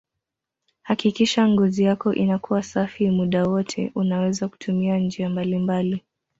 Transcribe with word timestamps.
Hakikisha 0.81 1.47
ngozi 1.47 1.83
yako 1.83 2.13
inakuwa 2.13 2.63
safi 2.63 3.09
muda 3.09 3.43
wote 3.43 3.91
unaweza 3.95 4.47
kutumia 4.47 4.97
njia 4.99 5.29
mbalimbali 5.29 6.03